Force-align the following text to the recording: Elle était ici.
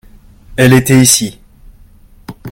Elle 0.57 0.73
était 0.73 0.99
ici. 0.99 1.37